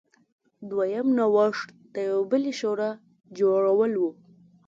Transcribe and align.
دویم 0.69 1.07
نوښت 1.17 1.67
د 1.93 1.95
یوې 2.07 2.25
بلې 2.31 2.53
شورا 2.59 2.89
جوړول 3.37 3.93
و. 3.99 4.03